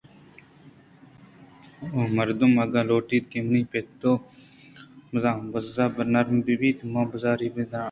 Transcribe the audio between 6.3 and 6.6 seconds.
بہ